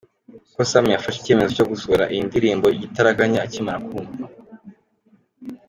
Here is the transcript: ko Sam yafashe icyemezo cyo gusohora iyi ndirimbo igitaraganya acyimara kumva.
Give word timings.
ko 0.55 0.61
Sam 0.71 0.85
yafashe 0.95 1.17
icyemezo 1.19 1.51
cyo 1.57 1.67
gusohora 1.71 2.03
iyi 2.13 2.21
ndirimbo 2.27 2.65
igitaraganya 2.75 3.39
acyimara 3.45 3.79
kumva. 3.87 4.25